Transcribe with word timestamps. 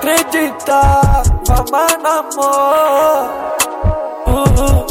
acreditava 0.00 1.64
mais 1.70 1.98
no 2.02 2.08
amor. 2.08 3.30
Uh, 4.26 4.44
uh. 4.60 4.86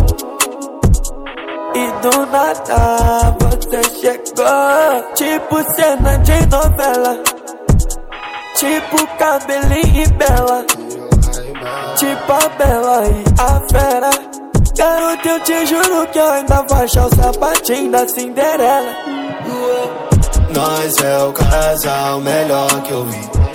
E 1.75 1.91
do 2.01 2.25
nada 2.27 3.35
você 3.39 3.81
chegou. 3.99 5.13
Tipo 5.15 5.63
cena 5.75 6.17
de 6.19 6.45
novela. 6.47 7.23
Tipo 8.55 9.07
cabelinho 9.17 10.03
e 10.03 10.07
bela. 10.13 10.65
Tipo 11.95 12.33
a 12.33 12.49
bela 12.57 13.03
e 13.07 13.23
a 13.41 13.61
fera. 13.71 14.09
Garoto, 14.77 15.27
eu 15.27 15.39
te 15.41 15.65
juro 15.65 16.07
que 16.07 16.19
eu 16.19 16.29
ainda 16.29 16.61
vou 16.69 16.77
achar 16.77 17.05
o 17.05 17.15
sapatinho 17.15 17.91
da 17.91 18.07
Cinderela. 18.07 18.95
Nós 20.53 20.97
é 20.97 21.17
o 21.23 21.33
casal 21.33 22.21
melhor 22.21 22.81
que 22.83 22.91
eu 22.91 23.03
vi. 23.05 23.48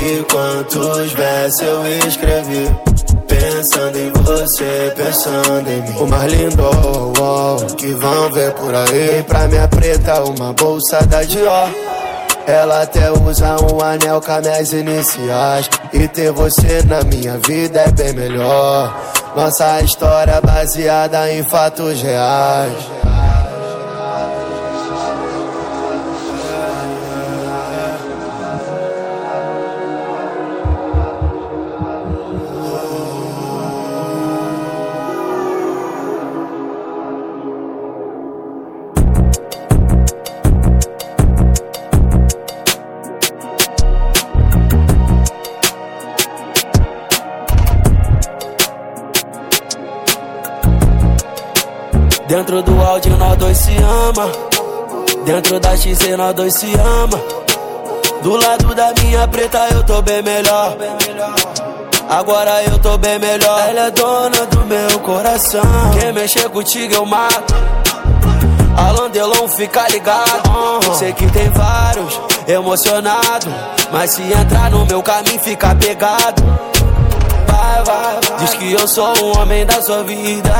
E 0.00 0.24
quantos 0.30 1.12
versos 1.12 1.60
eu 1.60 1.86
escrevi? 2.06 2.76
Pensando 3.26 3.98
em 3.98 4.12
você, 4.12 4.92
pensando 4.96 5.68
em 5.68 5.82
mim. 5.82 5.98
O 5.98 6.06
mais 6.06 6.32
lindo 6.32 6.62
oh, 6.62 7.12
oh, 7.20 7.74
que 7.74 7.88
vão 7.94 8.32
ver 8.32 8.52
por 8.52 8.74
aí. 8.74 9.22
Pra 9.26 9.48
minha 9.48 9.66
preta, 9.68 10.22
uma 10.24 10.52
bolsa 10.52 11.04
da 11.06 11.22
Dior. 11.22 11.68
Ela 12.46 12.82
até 12.82 13.10
usa 13.10 13.56
um 13.62 13.80
anel 13.82 14.20
com 14.22 14.32
as 14.32 14.40
minhas 14.40 14.72
iniciais. 14.72 15.68
E 15.92 16.08
ter 16.08 16.32
você 16.32 16.82
na 16.84 17.02
minha 17.02 17.36
vida 17.38 17.80
é 17.80 17.90
bem 17.90 18.12
melhor. 18.12 18.94
Nossa 19.36 19.80
história 19.82 20.40
baseada 20.40 21.30
em 21.30 21.42
fatos 21.42 22.00
reais. 22.00 22.72
Dentro 52.28 52.62
do 52.62 52.78
áudio 52.82 53.16
nós 53.16 53.38
dois 53.38 53.56
se 53.56 53.74
ama. 53.78 54.30
Dentro 55.24 55.58
da 55.58 55.74
XC 55.74 56.14
nós 56.14 56.34
dois 56.34 56.52
se 56.52 56.70
ama. 56.74 57.18
Do 58.22 58.36
lado 58.36 58.74
da 58.74 58.92
minha 59.00 59.26
preta 59.26 59.66
eu 59.72 59.82
tô 59.82 60.02
bem 60.02 60.22
melhor. 60.22 60.76
Agora 62.06 62.62
eu 62.64 62.78
tô 62.80 62.98
bem 62.98 63.18
melhor. 63.18 63.68
Ela 63.70 63.86
é 63.86 63.90
dona 63.90 64.44
do 64.44 64.62
meu 64.66 65.00
coração. 65.00 65.62
Quem 65.98 66.12
mexer 66.12 66.50
contigo 66.50 66.92
eu 66.96 67.06
mato. 67.06 67.54
Alan 68.76 69.08
Delon 69.08 69.48
fica 69.48 69.88
ligado. 69.88 70.94
Sei 70.98 71.14
que 71.14 71.26
tem 71.30 71.48
vários 71.48 72.20
emocionado. 72.46 73.46
Mas 73.90 74.10
se 74.10 74.22
entrar 74.22 74.70
no 74.70 74.84
meu 74.84 75.02
caminho 75.02 75.40
fica 75.40 75.74
pegado 75.74 76.67
Diz 78.38 78.54
que 78.54 78.72
eu 78.72 78.86
sou 78.86 79.12
um 79.22 79.40
homem 79.40 79.64
da 79.66 79.80
sua 79.82 80.02
vida. 80.04 80.54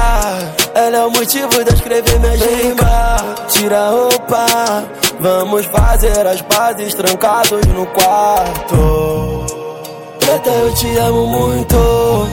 Ela 0.75 0.99
é 0.99 1.05
o 1.05 1.11
motivo 1.11 1.49
de 1.65 1.71
eu 1.71 1.75
escrever 1.75 2.21
minha 2.21 2.33
rima. 2.33 3.17
Tira 3.49 3.79
a 3.79 3.91
roupa, 3.91 4.85
vamos 5.21 5.67
fazer 5.67 6.27
as 6.27 6.43
pazes 6.43 6.95
trancados 6.95 7.67
no 7.67 7.87
quarto. 7.87 9.47
Preta, 10.21 10.51
eu 10.51 10.75
te 10.75 10.97
amo 10.99 11.27
muito. 11.27 12.29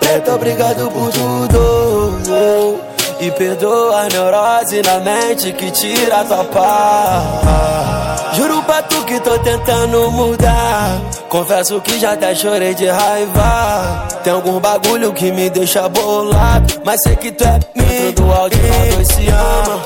Preta, 0.00 0.34
obrigado 0.34 0.90
por 0.90 1.10
tudo. 1.10 2.80
E 3.20 3.30
perdoa 3.32 4.00
a 4.00 4.08
neurose 4.08 4.82
na 4.82 4.98
mente 4.98 5.52
que 5.52 5.70
tira 5.70 6.20
a 6.20 6.24
tua 6.24 6.44
paz. 6.44 8.11
Juro 8.32 8.62
pra 8.62 8.82
tu 8.82 9.04
que 9.04 9.20
tô 9.20 9.38
tentando 9.40 10.10
mudar. 10.10 11.00
Confesso 11.28 11.80
que 11.82 11.98
já 11.98 12.12
até 12.12 12.34
chorei 12.34 12.74
de 12.74 12.86
raiva. 12.86 14.08
Tem 14.24 14.32
algum 14.32 14.58
bagulho 14.58 15.12
que 15.12 15.30
me 15.30 15.50
deixa 15.50 15.86
bolado. 15.88 16.80
Mas 16.82 17.02
sei 17.02 17.14
que 17.16 17.30
tu 17.30 17.44
é 17.44 17.60
mim. 17.74 17.86
Dentro 17.86 18.24
do 18.24 18.32
áudio 18.32 18.58
nós 18.62 18.94
dois 18.94 19.08
se 19.08 19.28
ama. 19.28 19.82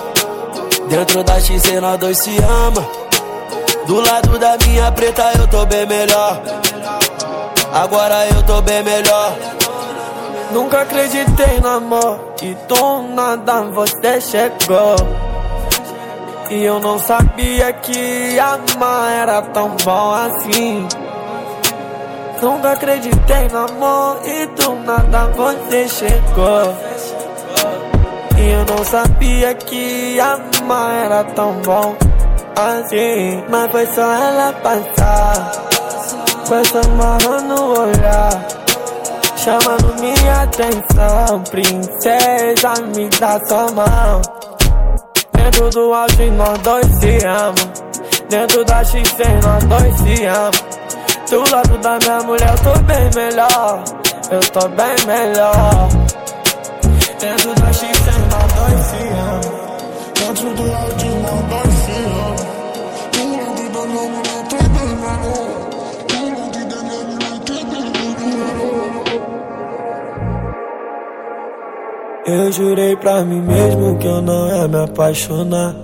Dentro 0.89 1.25
da 1.25 1.41
XC 1.41 1.81
nós 1.81 1.99
dois 1.99 2.19
se 2.19 2.37
ama. 2.39 2.89
Do 3.87 4.01
lado 4.01 4.39
da 4.39 4.57
minha 4.65 4.93
preta 4.93 5.33
eu 5.39 5.49
tô 5.49 5.67
bem 5.67 5.85
melhor. 5.85 6.41
Agora 7.73 8.27
eu 8.29 8.43
tô 8.45 8.63
bem 8.63 8.83
melhor. 8.85 9.33
Nunca 10.53 10.83
acreditei 10.83 11.61
no 11.61 11.69
amor 11.69 12.35
e 12.41 12.55
do 12.69 13.03
nada 13.15 13.63
você 13.63 14.21
chegou. 14.21 15.26
E 16.51 16.65
eu 16.65 16.79
não 16.79 16.99
sabia 16.99 17.73
que 17.73 18.39
amar 18.39 19.13
era 19.13 19.43
tão 19.43 19.71
bom 19.85 20.13
assim. 20.13 20.87
Nunca 22.41 22.73
acreditei 22.73 23.49
no 23.49 23.59
amor 23.59 24.21
e 24.25 24.47
do 24.47 24.75
nada 24.85 25.27
você 25.35 25.89
chegou. 25.89 26.75
E 28.39 28.51
eu 28.51 28.65
não 28.67 28.85
sabia 28.85 29.55
que 29.55 30.21
amar 30.21 31.05
era 31.05 31.25
tão 31.25 31.53
bom 31.63 31.97
assim. 32.55 33.43
Mas 33.49 33.71
foi 33.71 33.87
só 33.87 34.13
ela 34.13 34.53
passar, 34.53 35.53
com 36.47 36.55
essa 36.55 36.89
marra 36.91 37.41
no 37.43 37.81
olhar 37.81 38.57
chamando 39.47 39.95
minha 40.01 40.43
atenção. 40.43 41.43
Princesa, 41.51 42.83
me 42.95 43.09
dá 43.21 43.39
sua 43.47 43.71
mão. 43.71 44.36
Dentro 45.47 45.71
do 45.71 45.95
auge 45.95 46.29
nós 46.33 46.59
dois 46.59 46.87
se 46.99 47.25
amamos. 47.25 47.83
Dentro 48.29 48.65
da 48.65 48.83
XC 48.83 49.23
nós 49.45 49.65
dois 49.67 49.97
se 49.99 50.27
amamos. 50.27 50.65
Do 51.31 51.51
lado 51.53 51.79
da 51.79 51.99
minha 52.01 52.21
mulher 52.25 52.51
eu 52.51 52.59
tô 52.65 52.83
bem 52.83 53.11
melhor. 53.15 53.85
Eu 54.29 54.41
tô 54.41 54.69
bem 54.71 55.07
melhor. 55.07 55.89
Dentro 57.21 57.55
da 57.55 57.73
XC 57.73 58.11
nós 58.29 58.53
dois 58.55 58.87
se 58.87 58.97
amamos. 59.21 59.47
Dentro 60.19 60.55
do 60.55 60.63
auge 60.63 61.09
nós 61.23 61.45
dois 61.49 61.76
Eu 72.29 72.51
jurei 72.51 72.97
pra 72.97 73.23
mim 73.23 73.41
mesmo 73.41 73.97
que 73.99 74.07
eu 74.09 74.21
não 74.21 74.49
ia 74.49 74.67
me 74.67 74.83
apaixonar. 74.83 75.77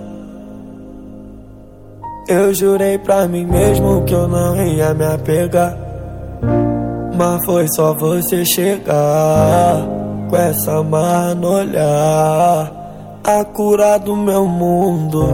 Eu 2.27 2.53
jurei 2.53 2.97
pra 2.97 3.25
mim 3.29 3.45
mesmo 3.45 4.03
que 4.03 4.13
eu 4.13 4.27
não 4.27 4.53
ia 4.57 4.93
me 4.93 5.05
apegar. 5.05 5.77
Mas 7.15 7.45
foi 7.45 7.65
só 7.69 7.93
você 7.93 8.43
chegar 8.43 9.87
com 10.29 10.35
essa 10.35 10.83
marra 10.83 11.33
no 11.33 11.49
olhar. 11.49 12.71
A 13.23 13.45
cura 13.45 13.97
do 13.97 14.13
meu 14.13 14.45
mundo, 14.45 15.25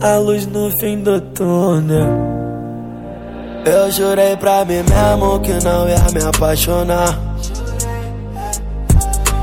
a 0.00 0.16
luz 0.16 0.44
no 0.48 0.72
fim 0.80 1.04
do 1.04 1.20
túnel. 1.20 2.08
Eu 3.64 3.92
jurei 3.92 4.36
pra 4.36 4.64
mim 4.64 4.82
mesmo 4.82 5.38
que 5.38 5.52
não 5.64 5.88
ia 5.88 6.04
me 6.12 6.28
apaixonar. 6.28 7.16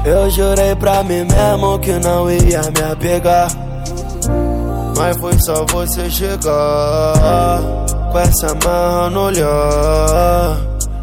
Eu 0.06 0.30
jurei 0.30 0.76
pra 0.76 1.02
mim 1.04 1.26
mesmo 1.26 1.80
que 1.80 1.94
não 2.00 2.30
ia 2.30 2.62
me 2.62 2.92
apegar. 2.92 3.48
Mas 4.98 5.18
foi 5.18 5.40
só 5.40 5.66
você 5.66 6.10
chegar 6.10 7.62
com 8.12 8.20
essa 8.20 8.48
mão 8.64 9.10
no 9.10 9.22
olhar. 9.28 10.58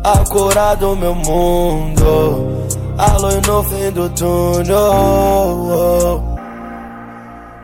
A 0.05 0.19
cura 0.31 0.75
do 0.77 0.97
meu 0.97 1.15
mundo, 1.15 2.67
a 2.97 3.17
luz 3.19 3.47
no 3.47 3.63
fim 3.65 3.91
do 3.91 4.09
túnel. 4.11 4.79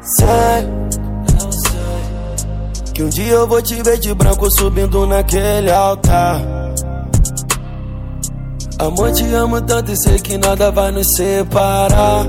Sei 0.01 0.87
que 2.95 3.03
um 3.03 3.09
dia 3.11 3.35
eu 3.35 3.47
vou 3.47 3.61
te 3.61 3.83
ver 3.83 3.99
de 3.99 4.15
branco 4.15 4.51
subindo 4.51 5.07
naquele 5.07 5.71
altar. 5.71 6.41
Amor, 8.79 9.11
te 9.13 9.25
amo 9.35 9.61
tanto 9.63 9.91
e 9.91 9.97
sei 9.97 10.19
que 10.19 10.37
nada 10.37 10.71
vai 10.71 10.91
nos 10.93 11.15
separar. 11.15 12.27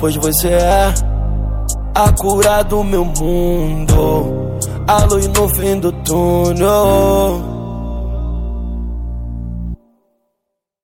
Pois 0.00 0.16
você 0.16 0.48
é 0.48 0.92
a 1.94 2.12
cura 2.12 2.62
do 2.64 2.82
meu 2.82 3.04
mundo, 3.04 4.56
a 4.88 5.04
luz 5.04 5.28
no 5.28 5.48
fim 5.50 5.78
do 5.78 5.92
túnel. 5.92 7.49